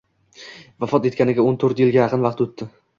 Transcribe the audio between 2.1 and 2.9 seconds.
vaqt o'tdi.